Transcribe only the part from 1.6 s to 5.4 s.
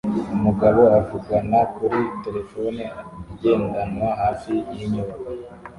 kuri terefone igendanwa hafi yinyubako